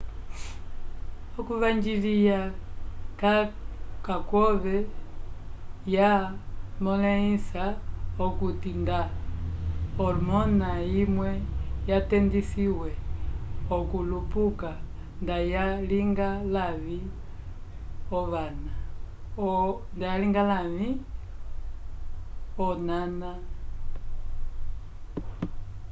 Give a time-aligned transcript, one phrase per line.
[1.39, 2.39] okuvanjilya
[4.07, 4.77] ka kwove
[5.95, 6.11] ya
[6.83, 7.63] molehisa
[8.25, 8.99] okuti nda
[9.97, 10.69] hormona
[11.01, 11.31] imwe
[11.89, 12.89] yanndedisiwe
[13.77, 14.71] okulupuka
[15.21, 16.99] nda ya linga lavi
[22.67, 23.33] onana